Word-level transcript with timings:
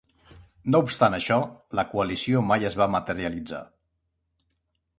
No 0.75 0.79
obstant 0.85 1.15
això, 1.17 1.37
la 1.81 1.85
coalició 1.91 2.43
mai 2.53 2.67
es 2.71 2.79
va 2.81 2.89
materialitzar. 2.97 3.63